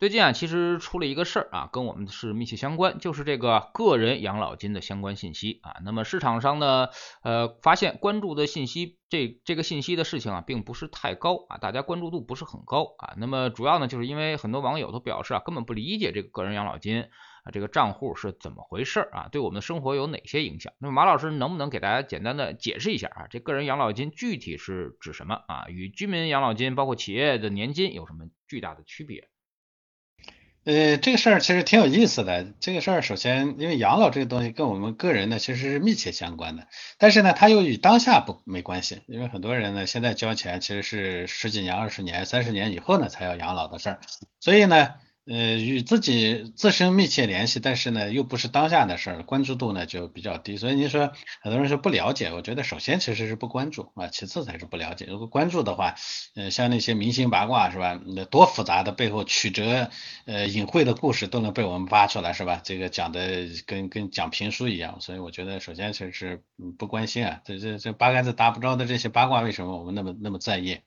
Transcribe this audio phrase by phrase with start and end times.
[0.00, 5.76] 最近啊，其实出了一个事儿啊，跟我们是密切相关，就是这个个人养老金的相关信息啊。
[5.84, 6.88] 那么市场上呢，
[7.22, 13.14] 呃，发现关注的信息，这这个信息的事情啊，并不是太高啊，大家关注度不是很高啊。
[13.18, 17.02] 那么主要呢，就是因为很多网友都表示啊，根本不理解这个个人养老金
[17.44, 20.72] 啊这个账户是怎么回事啊，对我们的生活有哪些影响？
[20.80, 25.66] 那么马老师能不能给大家简单的解释一下啊，这个人养老金具体是指什么啊？
[25.68, 29.28] 与居民养老金包括企业的年金有什么巨大的区别？
[30.64, 32.46] 呃，这个事儿其实挺有意思的。
[32.58, 36.66] 这个事儿首先，因为养老这个东西跟我们个人呢其实是密切相关的，
[36.98, 39.02] 但是呢，它又与当下不没关系。
[39.06, 44.00] 因为很多人呢现在交钱其实是十几年、二十年、三十年以后呢才要养老的事儿，
[44.40, 44.94] 所以呢。
[45.26, 50.58] 呃，与自己自身密切联系，但是呢，又不是当下的事儿，关注度呢就比较低。
[50.58, 55.06] 所以您说很多人说不了解，我觉得首先其实是不关注啊，其次才是不了解。
[55.06, 55.94] 如果关注的话，
[56.34, 57.98] 呃，像那些明星八卦是吧？
[58.04, 59.88] 那多复杂的背后曲折
[60.26, 62.60] 呃隐晦的故事都能被我们扒出来是吧？
[62.62, 65.00] 这个讲的跟跟讲评书一样。
[65.00, 66.42] 所以我觉得首先其实是
[66.78, 70.80] 不关心啊，这这这八竿子打不着的这些八卦，为什么我们那么那么在意？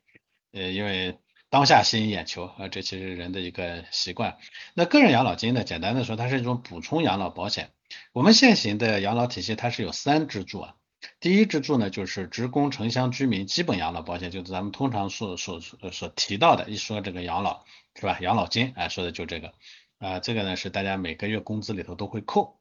[0.51, 1.17] 呃，因为。
[1.49, 4.37] 当下吸引眼球啊，这其实人的一个习惯。
[4.73, 7.71] 那个人养老金呢，简单的说，它是一种补充养老保险。
[8.11, 10.75] 我们现行的养老体系它是有三支柱啊。
[11.21, 17.63] 第一支柱呢，就是职工城乡居民基本养老保险，就是咱们通常所所所提到的，一说这个养老
[17.95, 18.17] 是吧？
[18.19, 19.53] 养老金啊，说的就这个
[19.99, 22.59] 啊，这个呢是大家每个月工资里头都会扣，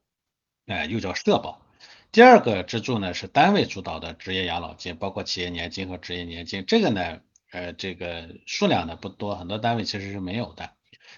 [0.66, 1.60] 哎，又叫社保。
[2.12, 7.20] 第二个支柱呢是单位主导的职业养老金，包括企业年金和职业年金，这个呢。
[7.52, 10.70] 呃，这个数量呢不多，很多单位其实是没有的。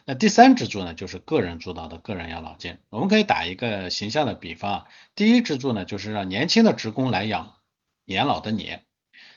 [0.04, 2.78] 那第三支柱呢，就是个人主导的个人养老金。
[2.90, 7.56] 我们可以打一个形象的比方啊，第一支柱呢，就是让年轻的职工来养
[8.04, 8.80] 年老的你；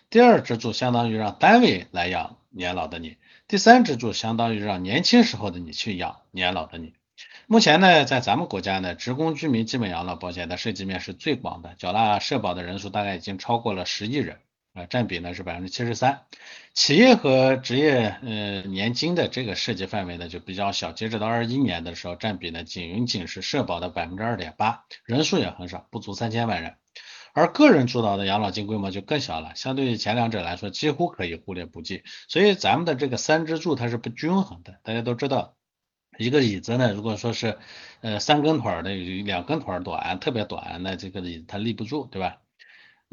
[0.10, 3.18] 第二支柱相当于让单位来养年老的你；
[3.48, 6.94] 第三支柱相当于让年轻时候的你去养年老的你。
[7.48, 14.40] 目前呢，在咱们国家呢，职工居民基本养老保险的涉及面是最广的，缴纳社保的人数大概已经超过了十亿人。
[14.74, 16.22] 啊，占比呢是百分之七十三，
[16.74, 26.76] 企业和职业呃年金的这个涉及范围呢就比较小，截止到二一年的时候，占比呢仅仅是社保的百分之二点八，人数也很少，不足三千万人，
[27.34, 35.58] 而个人主导的养老金规模就更小了，相对于前两者来说，几乎可以忽略不计，所以咱们的这个三支柱它是不均衡的，大家都知道，
[36.18, 37.58] 一个椅子呢，如果说是
[38.00, 38.96] 呃三根腿的，
[39.26, 42.38] 两根腿短，特别短，那这个椅子它立不住，对吧？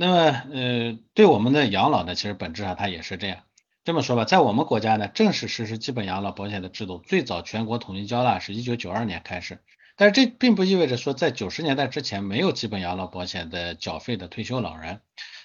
[0.00, 3.38] 那么，呃，对我们的养老呢，其实本质上它也是这样。
[3.82, 9.58] 这么说吧，在我们国家呢，正式实施基本养老保险的制度，最早全国统一交纳是一九九二年开始。
[9.96, 15.00] 但是这并不意味着说，在九十年代之前没有基本养老保险的缴费的退休老人，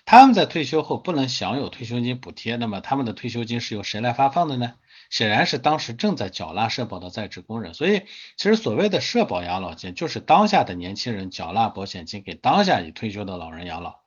[0.05, 4.75] 他们在退休后不能享有退休金补贴，那么他们的退休金是由谁来发放的呢？
[5.09, 7.73] 显然是当时正在缴纳社保的在职工人。
[7.73, 8.03] 所以，
[8.37, 14.02] 其实所谓的社保养老金，就是当下的年轻人缴纳保险金给当下已退休的老人养老。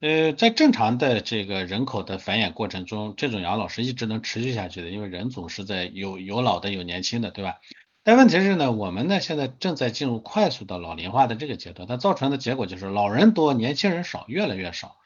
[0.00, 7.56] 呃，在正常的这个人口的繁衍过程中，这种养老是一直能持续下去的，因为人总是在有有老的有年轻的，对吧？
[8.02, 14.96] 但问题是呢，我们呢现在正在进入快速的老龄化的这个阶段，它造成的结果就是老人多，年轻人少，越来越少。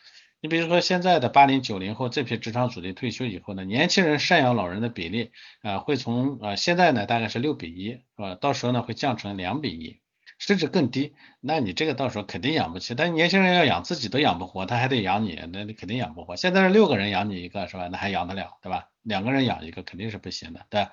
[0.41, 5.31] 你比如说现在的八零九零后这批职场主力退休以后呢，年轻人赡养老人的比例
[5.62, 8.34] 啊，会从啊现在呢大概是六比一，是吧？
[8.34, 10.00] 到时候呢会降成两比一。
[10.48, 12.94] 甚至更低，那你这个到时候肯定养不起。
[12.94, 16.36] 但年轻人要养自己都养不活，他还得养你，那你肯定养不活。
[16.36, 17.86] 现在是六个人养你一个，是吧？
[17.88, 18.88] 那还养得了，对吧？
[19.03, 20.88] 两个人养一个肯定是不行的，对。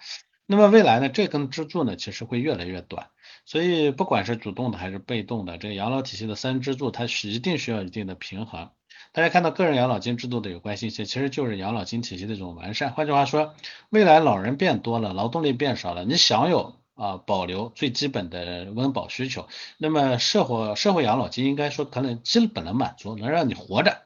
[0.46, 3.08] 那么未来呢，这根支柱呢，其实会越来越短。
[3.46, 8.72] 所以不管是主动的还是被动的，这个养老体系的三支柱，它是一定需要一定的平衡。
[9.14, 12.92] 大家看到个人养老金制度的有关信息，其实就是养老金体系的一种完善。
[12.92, 13.56] 换句话说，
[13.90, 16.76] 未来老人变多了，劳动力变少了，你享有。
[16.96, 19.48] 啊，保留最基本的温饱需求。
[19.78, 24.02] 那么社会社会养老金应该说可能基本能满足，能让你活着。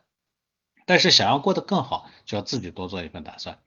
[0.86, 3.60] 但是想要过得更好，就要自己多做一份打算。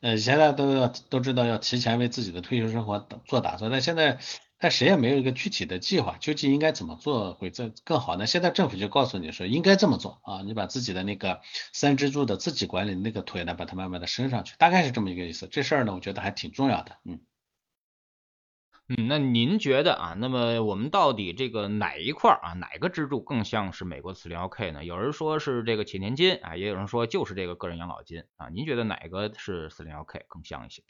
[0.00, 4.18] 呃，现在都要都知道要提前为自己的退休生活做打算，但现在
[4.58, 8.26] 但谁也没有一个具体的计划，究竟应该怎么做会这更好呢？
[8.26, 11.42] 现在政府就告诉你说应该这么做啊，你把自己的那个
[11.74, 15.48] 三支柱的自己管理那个腿呢，把它慢慢的升上去，大概是这么一个意思。
[15.48, 17.20] 这事儿呢，我觉得还挺重要的，嗯。
[18.92, 24.84] 嗯，那您觉得啊，那么我们到底这个哪一块啊，哪个支柱更像是美国四零幺 K 呢？
[24.84, 30.82] 有人说是这个企业年金啊，也有人说就是这个个人养老金啊，您觉得哪个是四零幺 K 更像一些？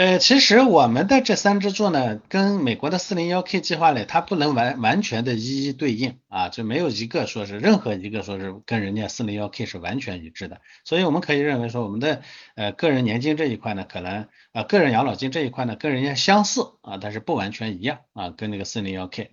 [0.00, 12.22] 呃，其实我们的这三支柱呢，跟美国的四零幺 K 计划呢，它不能完完全的一一对应啊，就没有一个说是任何一个说是跟人家四零幺 K 是完全一致的，所以我们可以认为说，我们的
[12.54, 19.32] 呃个人年金这一块呢，可能啊个人养老金这一块呢，跟人家相似啊，但是不完全一样啊，跟那个四零幺 K，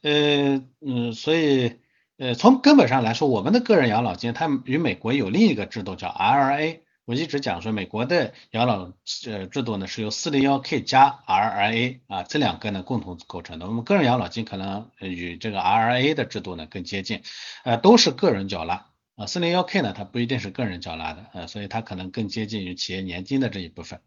[0.00, 1.80] 呃嗯，所以
[2.16, 6.80] 呃从根本上来说，我们的个人养老金它与美国有另一个制度叫 RRA。
[7.08, 8.92] 我一直讲说，美国的养老
[9.26, 13.66] 呃制度呢是由 401k 加 RRA 啊这两个呢共同构成的。
[13.66, 17.22] 我们个人养老金可能与这个 RRA 的制度呢更接近，
[17.64, 18.84] 呃都是个人缴纳
[19.16, 24.02] 啊 401k 呢它不一定是个人缴纳的，呃所以它可能更接近于企业年金的这一部分。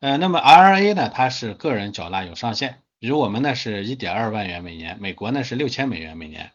[0.00, 6.50] 呃那么 RRA 呢它是个人缴纳有上限，比如我们呢是一点二万元每年，美国呢是六千美元每年。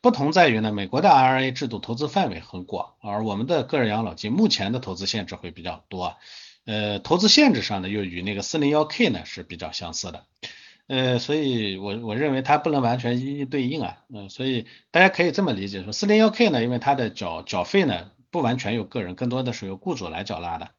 [0.00, 6.16] 不同在于呢，美国的 IRA 制度投资范围很广，而我们的个人养老金目前的投资限制会比较多，
[6.66, 10.24] 呃，投资限制上呢又与那个 401k 呢是比较相似的，
[10.86, 20.70] 呃，所以我我认为它不能完全一一对应啊，嗯，所以大家可以这么理解说，401k 呢，因为它的缴缴费呢不完全由个人，更多的是由雇主来缴纳的。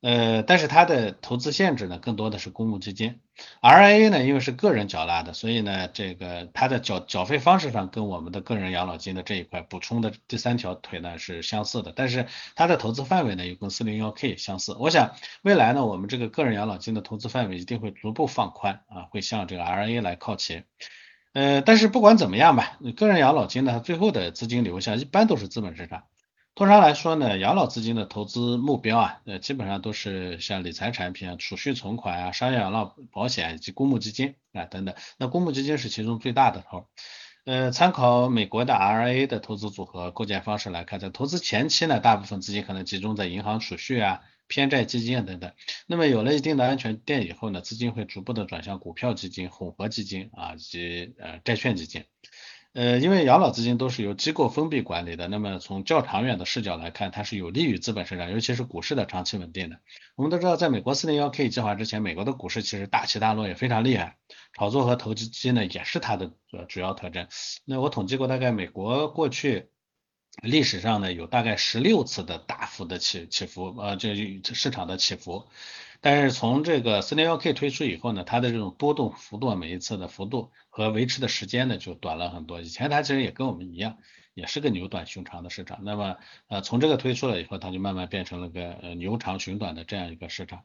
[0.00, 3.18] 呃，但是它的投资限制呢，更多的是公募基金
[3.60, 14.76] R A 呢，因为是个人缴纳的，所以呢，这个它的缴缴费方式上跟我们的个人养老金的这一块补充的第三条腿呢是相似的，但是它的投资范围呢又跟 401k 相似。
[14.78, 20.62] 我想未来呢，我们这个个人养老金的投资范围一定会逐步放宽啊，会向这个 R A 来靠齐。
[21.32, 26.04] 呃，但是不管怎么样吧，个人养老金呢，最后的资金流向一般都是资本市场。
[26.58, 34.96] 通常来说呢，养老资金的投资目标啊，呃，基本上都是像理财产品啊、储蓄存款啊、商业养老保险以及公募基金啊等等。
[35.18, 36.88] 那公募基金是其中最大的头。
[37.44, 45.52] 呃，参考美国的 RA 的投资组合构建方式来看，在投资前期呢，大部分资金可能集中在银行储蓄啊、偏债基金啊等等。
[45.86, 52.04] 那么有了一定的安全垫以后呢，资金会逐步的转向股票基金、混合基金啊以及呃债券基金。
[52.74, 59.80] 呃，因为养老资金都是由机构封闭管理的，那么从较长远的视角来看，它是有利于资本市场，尤其是股市的长期稳定的。
[60.14, 64.18] 我们都知道，在美国 401k 计划之前，美国的股市其实大起大落也非常厉害，
[64.52, 66.30] 炒作和投机机呢也是它的
[66.68, 67.26] 主要特征。
[67.64, 69.70] 那我统计过，大概美国过去
[70.42, 74.14] 历史上呢有大概十六次的大幅的起起伏，呃，这
[74.54, 75.48] 市场的起伏。
[76.00, 82.60] 但是从这个 401k 推出以后呢，它的这种波动幅度，每一次的幅度和维持的时间呢就短了很多。
[82.60, 83.98] 以前它其实也跟我们一样，
[84.34, 85.80] 也是个牛短熊长的市场。
[85.82, 86.16] 那么
[86.46, 90.64] 呃从这个推出了以后，它就慢慢变成了个呃牛长熊短的这样一个市场。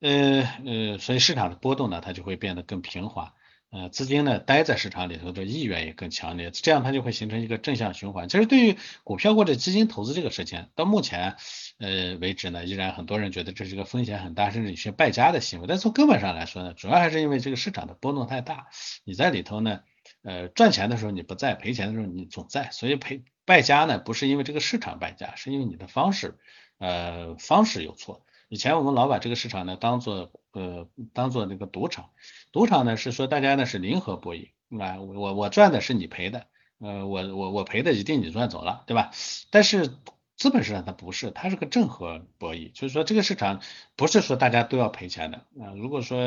[0.00, 3.34] 呃呃，所以市场的波动呢，它就会变得更平滑。
[3.70, 8.26] 呃，资金呢待在市场里头的意愿也更强烈，这样它就会形成一个正向循环。
[8.26, 11.36] 其实对于股票或者基金投资这个事情，到目前
[11.78, 15.66] 呃为止呢，依然很多人觉得这是一个风险很大，甚至有些败家的行为。
[15.68, 18.68] 但从根本上来说呢，主要还是因为这个市场的波动太大，
[19.04, 19.80] 你在里头呢，
[20.22, 26.38] 呃赚钱的时候你不在，赔钱的时候你总在，所以赔败家呢不是因为这个市场败家，是因为你的方式
[26.78, 28.24] 呃方式有错。
[28.48, 32.08] 以前我们老把这个市场呢当做呃当做那个赌场。
[32.50, 34.50] 赌场呢是说大家呢是零和博弈
[34.80, 36.46] 啊，我我赚的是你赔的，
[36.78, 39.10] 呃我我我赔的一定你赚走了，对吧？
[39.50, 39.88] 但是
[40.36, 43.60] 资本市场它不是，它是个正和博弈，就是说这个市场
[43.96, 45.74] 不是说大家都要赔钱的啊。
[45.76, 46.18] 如果说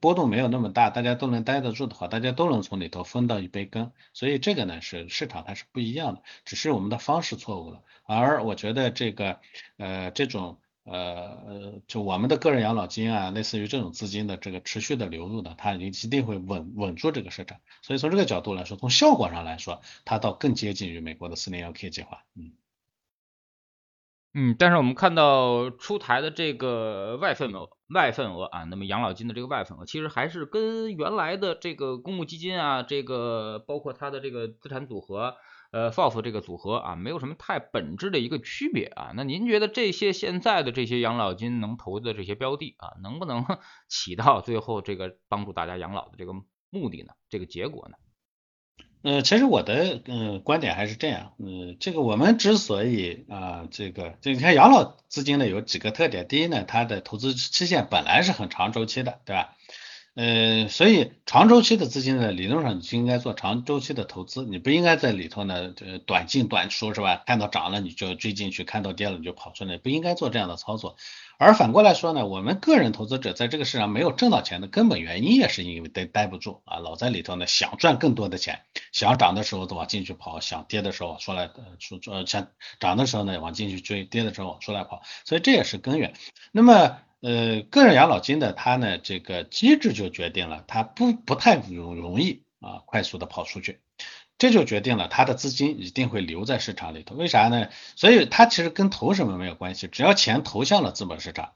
[0.00, 3.92] 波动没有那么大，大家都能待得住的话，大家都能从里头分到一杯羹。
[4.12, 7.82] 所以这个呢是市场它是不一样的，只是我们的方式错误了。
[8.04, 9.40] 而我觉得这个
[9.78, 10.58] 呃这种。
[10.86, 10.94] 呃
[11.46, 17.58] 呃，就我们的个人养老金啊，类似于这种资金的这个持续的流入呢，它一定会稳稳住这个市场。
[17.82, 22.22] 所以从这个角度来说，从效果上来说，它倒更接近于美国的四零幺 K 计划。
[22.36, 22.52] 嗯
[24.32, 35.34] 嗯，但是我们看到出台的这个外份额外份额啊，那么养老金的这个外份额，其实还是跟原来的这个公募基金啊，这个包括它的这个资产组合。
[35.76, 39.12] 呃，FOF 这个组合啊，没有什么太本质的一个区别啊。
[39.14, 43.44] 那您觉得这些现在的这些养老金能投的这些标的啊，能不能
[43.86, 46.32] 起到最后这个帮助大家养老的这个
[46.70, 47.12] 目的呢？
[47.28, 47.96] 这个结果呢？
[49.02, 59.54] 呃，其实我的嗯观点还是这样，嗯，这个我们之所以啊，这个就你看养老资金呢有几个特点，第一呢，它的投资期限本来是很长周期的，对吧？
[60.16, 67.22] 呃，所以长周期的资金呢，理论上你就应该做长周期的投资，你不应该在里头呢，呃，短进短出是吧？
[67.26, 70.96] 看到涨了你就追进去，看到跌了你就跑出来，不应该做这样的操作。
[71.36, 82.48] 而反过来说呢，我们个人投资者在这个市场没有挣到钱的根本原因，也是因为待待不住啊，老在里头呢，想赚更多的钱，想涨的时候往进去跑，想跌的时候出来出呃想
[82.80, 86.14] 涨的时候呢往进去追，跌的时候往出来跑，所以这也是根源。
[86.52, 86.96] 那么。
[87.26, 93.80] 呃，个人养老金的它呢，这个机制就决定了它不不太容容易啊快速的跑出去，
[94.38, 97.16] 这就决定了它的资金一定会留在市场里头。
[97.16, 97.68] 为啥呢？
[97.96, 101.54] 所以它其实跟投什么没有关系，只要钱投向了资本市场，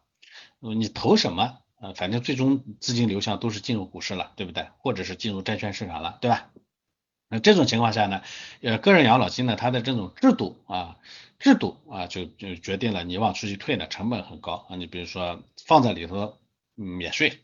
[0.59, 4.67] 你投什么，呃，反正最终资金流向都是进入股市了，对不对？
[4.79, 6.51] 或者是进入债券市场了，对吧？
[7.29, 8.23] 那这种情况下呢，
[8.61, 10.97] 呃，个人养老金呢，它的这种制度啊，
[11.41, 14.77] 制度啊，就就决定了你往出去退呢，成本很高啊。
[14.77, 16.37] 你比如说放在里头
[16.75, 17.41] 免税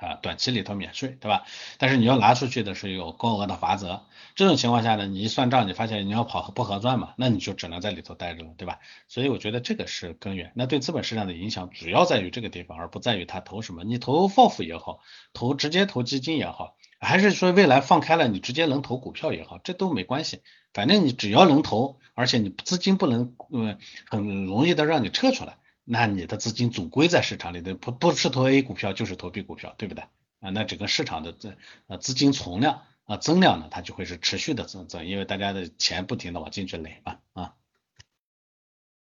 [0.00, 1.44] 啊，短期里头免税，对吧？
[1.78, 4.06] 但是你要拿出去的是有高额的罚则。
[4.36, 8.78] 这种情况下呢，你一算账，你发现你要跑不合算嘛，那你就只能在里头待着了，对吧？
[9.08, 10.52] 所以我觉得这个是根源。
[10.54, 13.82] 那对资本市场的影响主要在于这个地方，而不在于他投什么。
[13.82, 15.00] 你投 FOF 也好，
[15.32, 16.76] 投直接投基金也好。
[17.00, 20.42] 还是说未来放开了，你直接能投股票也好，这都没关系。
[20.74, 23.78] 反正你只要能投，而且你资金不能嗯
[24.10, 30.04] 很容易的让你撤出来，那你的资金总归在市场里的，不不是投 A 股票就是投 B 股票，对不对？
[30.40, 37.54] 啊，那整个市场的这呃资金存量啊增量呢，它就会是持续的增增，因为大家的钱不停的往进去垒嘛啊。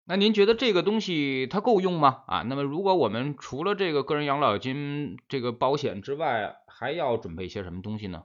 [0.07, 2.19] 那您觉得这个东西它够用吗？
[2.27, 8.21] 啊，那么如果我们除了这个个人养老金这个保险之外，还要准备一些什么东西呢？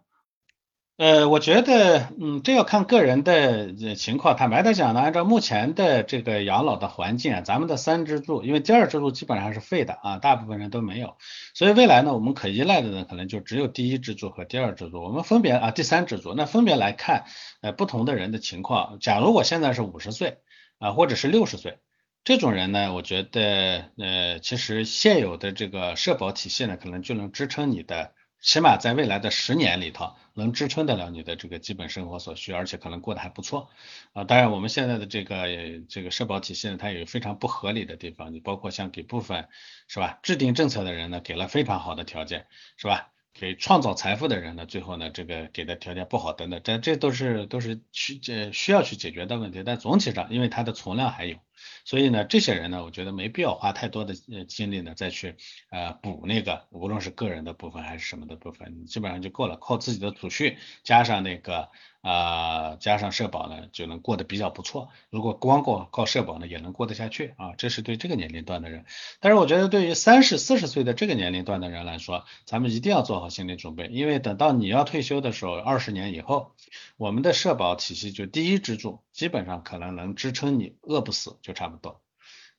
[0.99, 4.37] 呃，我觉得，嗯，这要看个人的情况。
[4.37, 11.16] 坦白的讲呢，按照目前的这个养老的环境啊，咱们的三支柱，因为第二支柱基本上是废的啊，大部分人都没有，
[11.54, 15.02] 所以未来呢，我们可依赖的呢，可能就只有第一支柱和第二支柱。
[15.02, 17.25] 我们分别啊，第三支柱，那分别来看，
[17.62, 18.99] 呃，不同的人的情况。
[19.00, 20.37] 假如我现在是五十岁。
[20.80, 21.78] 啊，或者是六十岁
[22.25, 33.68] 这种人呢，我觉得呃，其实现有的这个社保体系呢，可能就能支撑你的，起码在未来的十年里头，能支撑得了你的这个基本生活所需，而且可能过得还不错
[34.14, 34.25] 啊。
[34.25, 35.46] 当然，我们现在的这个
[35.88, 39.49] 这个社保体系呢，它有非常不合理的地方，你包括像给部分
[39.87, 42.46] 是吧，制定政策的人呢，给了非常好的条件，
[42.78, 43.10] 是吧？
[43.32, 49.62] 给创造财富的人呢，最后呢，这个给的条件不好等等，这这都是都是需这需要去解决的问题。
[49.64, 51.37] 但总体上，因为它的存量还有，
[51.84, 54.14] 所以呢，这些人呢，我觉得没必要花太多的
[54.46, 55.36] 精力呢，再去
[55.70, 61.68] 呃补那个，无论是个人的部分还是什么的部分，基本上就够了，靠自己的储蓄加上那个。
[62.02, 64.88] 啊，加上社保呢，就能过得比较不错。
[65.10, 67.52] 如果光靠靠社保呢，也能过得下去啊。
[67.58, 68.86] 这是对这个年龄段的人。
[69.20, 76.54] 但是我觉得对于三十四十岁的这个年龄段的人来说，咱们一定要做好心理准备，因为等到你要退休的时候，二十年以后，
[76.96, 82.02] 我们的社保体系就第一支柱，基本上可能能支撑你饿不死就差不多。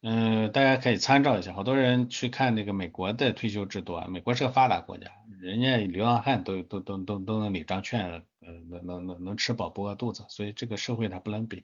[0.02, 8.24] 嗯，大家可以参照一下，好多人去看那个美国的退休制度啊，美国是个发达国家，人家流浪汉都都都都都能领张券。
[8.44, 11.64] 呃，能能能能吃饱不饿肚子，所以这个社会它不能比。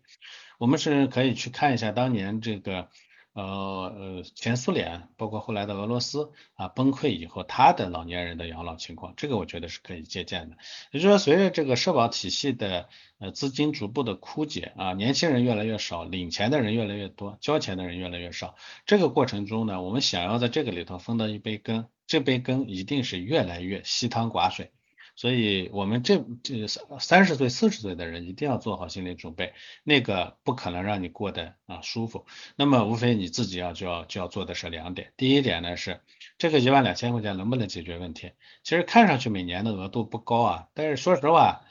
[0.59, 2.89] 我们是可以去看一下当年这个
[3.37, 10.57] 呃呃前苏联，包括后来的俄罗斯啊崩溃以后，他的老年人的养老情况，这个我觉得是可以借鉴的。
[10.91, 12.89] 也就是说，随着这个社保体系的
[13.19, 18.55] 呃资金逐步的枯竭啊，年轻人越来越少，领钱的人越来越多，交钱的人越来越少，
[18.87, 24.71] 这个过程中呢，我们想要在这个里头分到一杯羹，这杯羹一定是越来越稀汤寡水。
[25.17, 32.27] 所以，我们这这三三十岁、四十岁的人一定要做好心理准备，那个不可能让你过得啊舒服。
[32.55, 35.11] 那么，无非你自己要就要就要做的是两点。
[35.17, 36.01] 第一点呢是，
[36.37, 38.33] 这个一万两千块钱能不能解决问题？
[38.63, 41.61] 其实看上去每年的额度不高啊，但是说实话，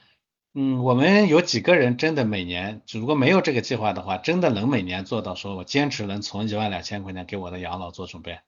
[0.53, 8.41] 嗯，我们有几个人真的每年，如果没有这个计划的话，真的能每年做到说我坚持能从一万两千块钱给我的养老做准备？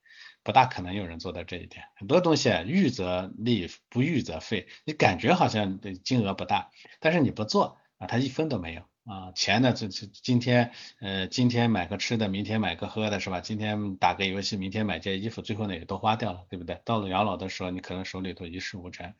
[0.48, 4.66] 不大可能有人做到这一点，很多东西预则立，不预则废。
[4.86, 9.30] 你感觉好像金额不大，但是你不做啊，他一分都没有啊。
[9.34, 13.42] 钱呢，这这今天呃今天买个吃的，明天买个喝的，是吧？
[13.42, 16.80] 今天打个游戏，明天买件衣服，最后呢也都花掉了，对不对？
[16.86, 19.12] 到了养老的时候，你可能手里头一事无成。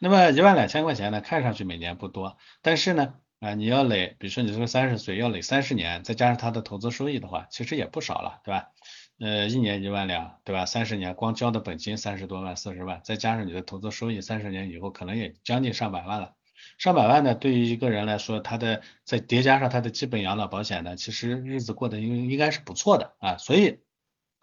[0.00, 8.68] 那么一万两千块钱呢，看上去每年不多，但是呢啊你要累，比如说你这个三十岁要累三十年，再加上他的投资收益的话，其实也不少了，对吧？
[9.18, 10.66] 呃，一年一万两，对吧？
[10.66, 16.34] 三十年光交的本金三十多万、四十万，再加上你的投资收益，三十年以后可能也将近上百万了。
[16.78, 23.36] 上百万呢，对于一个人来说，他的再叠加上他的基本养老保险呢，其实日子过得应应该是不错的啊。
[23.38, 23.80] 所以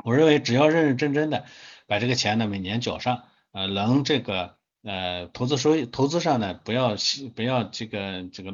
[0.03, 1.45] 我认为，只要认认真真的
[1.87, 4.57] 把这个钱呢每年缴上，呃，能这个。
[4.83, 6.97] 呃，投资收益，投资上呢，不要
[7.35, 8.51] 不要这个这个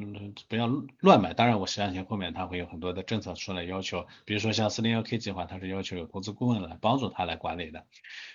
[0.48, 0.68] 不要
[1.00, 1.34] 乱买。
[1.34, 7.84] 当然，我相信后面他会有很多的政策出来要求，比如说像四零幺 K 计划，它是要求有投资顾问来帮助他来管理的。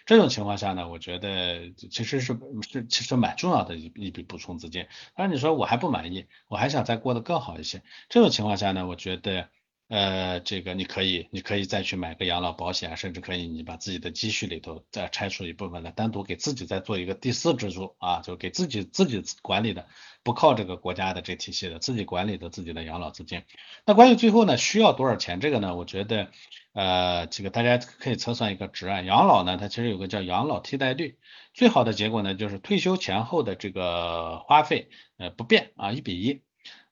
[0.07, 2.37] 这种情况下呢，我觉得其实是
[2.69, 4.89] 是其实蛮重要的一一笔补充资金。
[5.15, 7.85] 当然你说我还不满意，我还想再过得更好一些。
[8.09, 9.49] 这种情况下呢，我觉得。
[9.95, 19.87] 呃，这个你可以，你可以再去买个养老保险，甚至可以你把自己的积蓄里头再拆出一部分来，单独给自己再做一个第四支柱啊，就给自己自己管理的，
[20.25, 23.45] 不靠这个国家的这体系的，自己管理的自己的养老资金。
[23.87, 25.39] 那关于最后呢，需要多少钱？
[25.39, 26.29] 这个呢，我觉得，
[26.73, 29.01] 呃，这个大家可以测算一个值啊。
[29.01, 31.19] 养老呢，它其实有个叫养老替代率，
[31.53, 36.43] 最好的结果呢，就是退休前后的这个花费，呃，不变啊，一比一。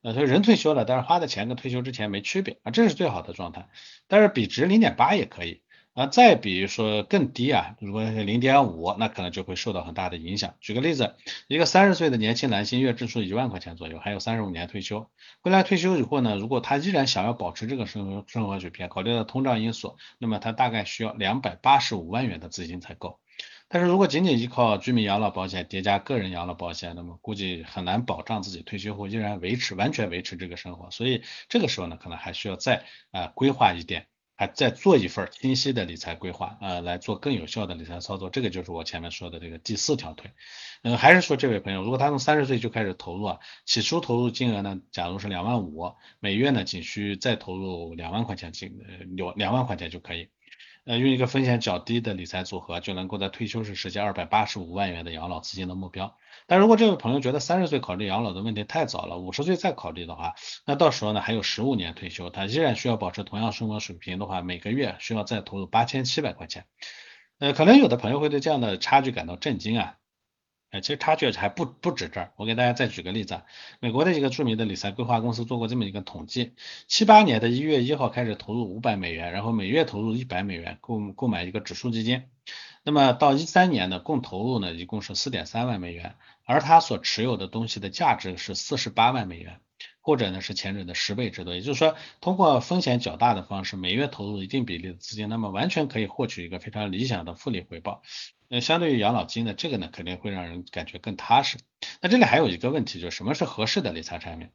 [0.02, 3.68] 呃，所以人退休了，但是花的钱跟退休之前没区别啊，这是最好的状态。
[4.09, 5.62] 但是比值零点八也可以
[5.94, 10.54] 啊，再比如说更低啊，如果是零点五，那可能就会受到很大的影响。
[10.61, 11.14] 举个例子，
[11.47, 15.09] 一个三十岁的年轻男性月支出一万块钱左右，还有三十五年退休，
[15.42, 23.21] 未来退休以后呢，如果他依然想要保持这个生活生活水平，考虑到通胀因素，那么他大概需要两百八十五万元的资金才够。
[23.73, 30.91] 但是如果仅仅依靠居民养老保险叠加个人养老保险，那么估计很难保障自己退休后依然维持完全维持这个生活。
[30.91, 38.29] 所以这个时候呢，可能还需要再啊规划一点，还再做一份清晰的理财规划啊，来做更有效的理财操作。
[38.29, 40.33] 这个就是我前面说的这个第四条腿。
[40.83, 48.79] 嗯，还是说这位朋友，如果他从三十岁就开始投入啊，起初投入金额呢，假如是两万五，每月呢仅需再投入两万块钱金，
[49.17, 50.29] 有两万块钱就可以。
[50.84, 56.16] 呃，用一个风险较低的理财组合，就能够在退休时实现二百八十五万元的养老资金的目标。
[56.48, 60.34] 但如果这位朋友觉得三十岁考虑养老的问题太早了，五十岁再考虑的话，
[60.66, 66.64] 那到时候呢还有十五年退休，他依然需要保持同样生活水平的话，每个月需要再投入八千七百块钱。
[67.38, 69.94] 呃，可能有的朋友会对这样的差距感到震惊啊。
[70.73, 73.45] 哎，其实差距还不不止这儿，我给大家再举个例子啊，
[73.79, 76.55] 美国的一个著名的理财规划公司做过这么一个统计，
[76.88, 82.23] 七八年的一月一号开始投入五百美元，然后每月投入一百美元购购买一个指数基金，
[82.85, 86.14] 那么到一三年呢，共投入呢一共是四点三万美元，
[86.47, 89.61] 而他所持有的东西的价值是四十八万美元，
[90.02, 98.02] 或者呢是前者的十倍之多，也就是说，通过风险较大的方式，每月投入一定比例的资金，那么完全可以获取一个非常理想的复利回报。
[98.49, 101.56] 那相对于养老金呢，这个呢肯定会让人感觉更踏实。
[102.02, 104.50] 那这里还有一个问题，就是什么是合适的理财产品？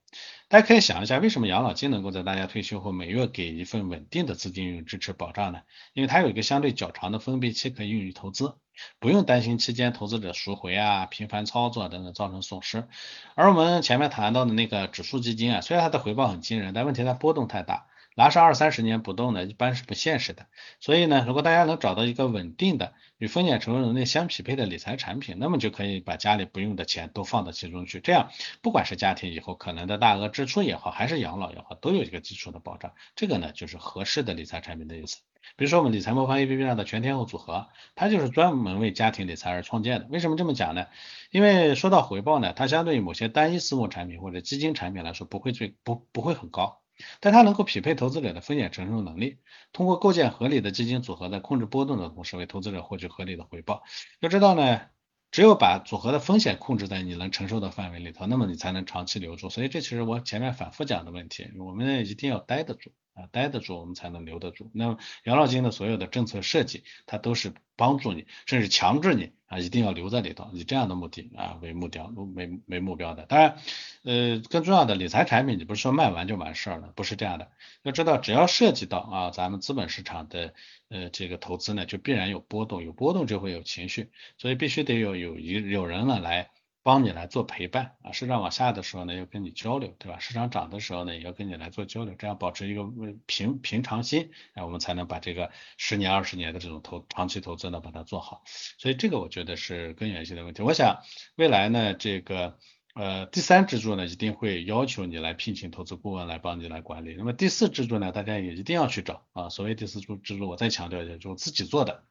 [0.49, 5.61] 大家可以想一下，为什么养老金能够在大家退休后每月给一份稳定的资金用于支持保障呢？
[5.93, 8.55] 因为它有一个相对较长的封闭期可以用于投资，
[8.99, 12.87] 不用担心期间投资者赎回啊、频繁操作等等造成损失。
[13.35, 17.87] 而我们前面谈到的那个指数基金啊，虽然它的回报很惊人，但问题它波动太大。
[18.15, 20.47] 拿上二三十年不动呢，一般是不现实的。
[20.79, 27.99] 所以呢，如果大家能找到一个稳定的、与风险承受能力相匹配的理财产品，那么就可以把家里不用的钱都放到其中去。
[27.99, 28.31] 这样，
[28.63, 32.91] 不管是家庭以后可能的大额支出也好，还是养老也好，都有一个基础的保障。
[33.15, 35.17] 这个呢，就是合适的理财产品的意思。
[35.55, 40.07] 比如说我们理财魔方 A P P 上的全天候组合，它就是专门为家庭理财而创建的。
[40.09, 40.87] 为什么这么讲呢？
[41.31, 46.81] 因为说到回报呢，它相对于某些单一私募产品或者基金产品来说，不会最不不会很高。
[47.19, 49.37] 但它能够匹配投资者的风险承受能力，
[49.71, 53.83] 通过构建合理的基金组合，在控制波动的同时，为投资者获取合理的回报。
[54.19, 54.81] 要知道呢，
[55.29, 59.49] 只有把组合的风险控制在你能承受的范围里头，那么你才能长期留住。
[59.51, 62.91] 所以这其实我前面反复讲的问题，我们一定要待得住。
[63.17, 64.69] 啊，待得住，我们才能留得住。
[64.73, 73.25] 那么养老金的所有的政策设计，它都是帮助你，甚至强制你啊，一定要留在里头，以这样的目的啊为目标，为为目标的。
[73.25, 73.57] 当然，
[74.03, 77.49] 呃，更重要的理财产品，你不是说卖完就完事儿了，不是这样的。
[77.81, 80.53] 要知道，只要涉及到啊咱们资本市场的
[80.89, 86.51] 呃这个投资呢，就必然有波动，有波动就会有情绪，所以必须得有有一有人呢来。
[86.87, 90.19] 帮你来做陪伴啊，市场往下的时候呢，要跟你交流，对吧？
[90.19, 92.85] 市场涨的时候呢，也要跟你来做交流，这样保持一个
[93.25, 98.41] 平平常心，哎，我们才能把这个十年、二十年的这种投长期投资呢，把它做好。
[98.77, 100.63] 所以这个我觉得是根源性的问题。
[100.63, 101.01] 我想
[101.35, 102.57] 未来呢，这个
[102.95, 107.15] 呃第三支柱呢，一定会要求你来聘请投资顾问来帮你来管理。
[107.17, 109.49] 那么第四支柱呢，大家也一定要去找啊。
[109.49, 112.05] 所谓第四支支柱，我再强调一下，就是自己做的。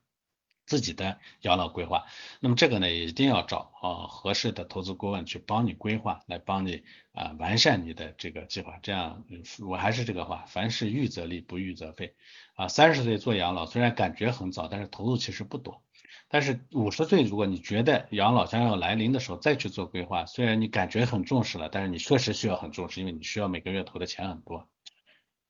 [0.66, 2.04] 自己的养老规划，
[2.40, 8.78] 那么这个呢，也一定要找啊合适的投资顾问去帮你规划，来帮你啊完善你的这个计划。
[8.82, 9.24] 这样，
[9.66, 12.14] 我还是这个话，凡事预则立，不预则废。
[12.54, 15.82] 啊，三十岁做养老虽然感觉很早，但是投入其实不多。
[16.28, 24.66] 但是五十岁，如果你觉得养老将要来临的时候再去做规划，虽然你感觉很重视了，但是你确实需要很重视，因为你需要每个月投的钱很多。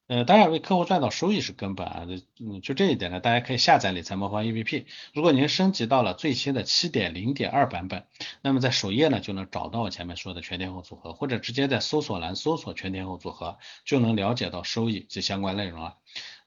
[0.09, 2.07] 呃，当然为客户赚到收益是根本啊，
[2.39, 4.85] 嗯，就这一点呢，大家可以下载理财魔方 APP。
[5.13, 8.07] 如果您升级到了最新的七点零点二版本，
[8.41, 15.97] 那么在首页呢就能找到我前面说的全天候组合，或者直接在搜索栏搜索全天候组合，就能了解到收益及相关内容了。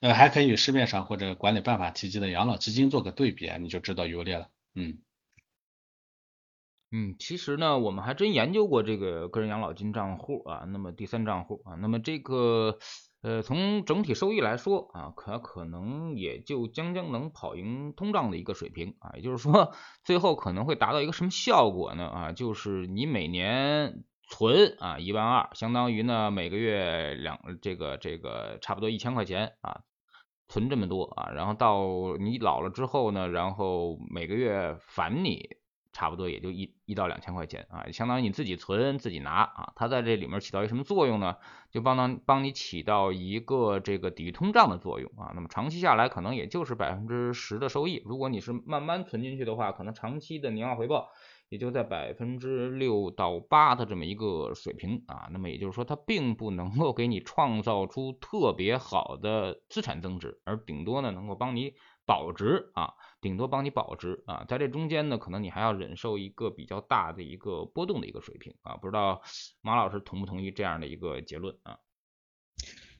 [0.00, 4.48] 呃，还可以与市面上或者管理办法提及的养老基金做个对比，你就知道优劣了。
[4.74, 4.96] 嗯。
[6.92, 12.78] 嗯，其实呢，我们还真研究过这个个人养老金账户啊，那么第三账户啊，那么这个。
[13.22, 22.06] 呃，从整体收益来说啊，可可能也就将将能跑赢通胀的一个水平啊，也就是说，最后可能会达到一个什么效果呢？
[22.06, 29.82] 啊，就是你每年存啊一万二，相当于呢每个月两这个这个差不多一千块钱啊，
[30.48, 35.58] 存这么多啊，然后到你老了之后呢，然后每个月返你。
[35.92, 41.36] 差不多也就一一到两千块钱啊，相当于你自己存自己拿啊，它在这里面起到一个什么作用呢？
[41.70, 45.32] 就帮当帮你起到一个这个抵御通胀的作用啊。
[45.34, 51.08] 那么长期下来可能也就是百分之十的收益，如果你是慢慢存进去的话，可能长期的年化回报
[51.48, 55.28] 也就在百分之六到八的这么一个水平啊。
[55.32, 61.74] 那么也就是说，它并不能够给你创造出特别好的资产增值，而顶多呢能够帮你
[62.10, 62.94] 保值啊。
[63.20, 69.20] 顶多帮你保值啊，在这中间呢，可能你还要忍受一个比较大的一个波动的一个水平啊，不知道
[69.60, 71.76] 马老师同不同意这样的一个结论啊？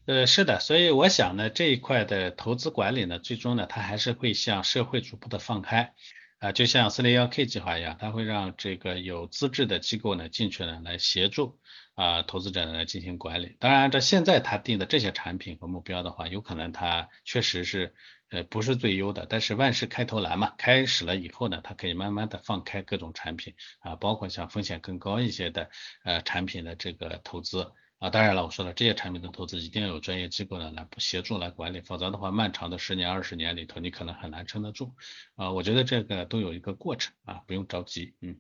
[0.04, 5.94] 呃，是的，所以我想呢，这一块的投资管理呢，最终呢，它还是会向社会逐步的放开
[6.38, 11.58] 啊，就像四零幺 K 计划一样，它会让这个有资质的机构呢进去呢来协助
[11.94, 13.56] 啊投资者呢来进行管理。
[13.58, 17.94] 当然，这现在他定的这些产品和目标的话，有可能它确实是。
[18.30, 25.68] 呃，不是最优的，但是万事开头难嘛，开始了以后呢，它可以慢慢的放开各种产品啊，包括像风险更高一些的
[26.04, 34.94] 呃产品的这个投资啊，当然了，我说了，这些产品的投资一定要有专业机构呢来协助来管理，否则的话，漫长的十年二十年里头，你可能很难撑得住
[35.34, 38.38] 啊，我觉得这个都有一个过程啊，不用着急，嗯。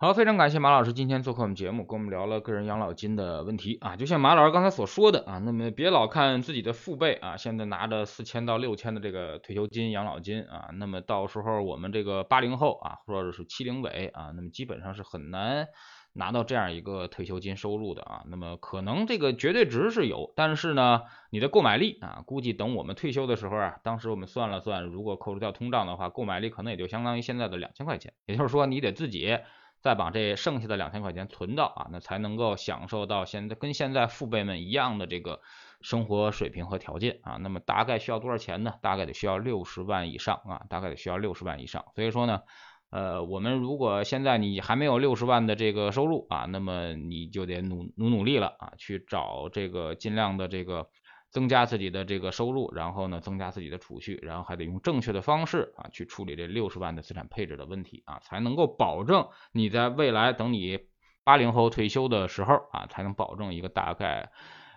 [0.00, 3.96] 好，非常感谢马老师今天做客我们节目，跟我们聊了个人养老金的问题啊。
[3.96, 15.66] 就像马老师刚才所说的啊，那么别老看自己的父辈啊，现在拿着四千到六千的这个退休金、养老金啊，那么到时候我们这个八零后啊，或者是七零尾啊，那么基本上是很难
[16.12, 18.22] 拿到这样一个退休金收入的啊。
[18.26, 28.12] 那么可能这个绝对值是有，但是呢，你的购买力啊，估计等我们退休的时候啊，当时我们算了算，如果扣除掉通胀的话，购买力可能也就相当于现在的两千块钱。
[28.26, 29.38] 也就是说，你得自己。
[29.80, 35.40] 再把这剩下的两千块钱存到啊，那才能够享受到现在跟现在父辈们一样的这个
[35.80, 37.36] 生活水平和条件啊。
[37.40, 38.74] 那么大概需要多少钱呢？
[38.82, 41.84] 大概得需要六十万以上啊，大概得需要六十万以上。
[41.94, 42.42] 所以说呢，
[42.90, 50.88] 呃，我们如果现在你还没有六十万的这个收入啊，那么你就得努努努力了啊，去找这个尽量的这个。
[51.30, 60.78] 增加自己的这个收入，然后呢，增加自己的储蓄，然后还得用正确的方式啊去处理这六十万的资产配置的问题啊，才能够保证你在未来等你
[61.24, 64.30] 八零后退休的时候啊，才能保证一个大概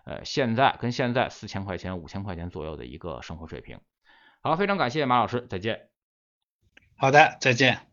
[0.05, 3.79] 呃现在跟现在四千块钱五千块钱左右的一个生活水平。
[4.41, 5.89] 好，非常感谢马老师，再见。
[6.97, 7.90] 好的，再见。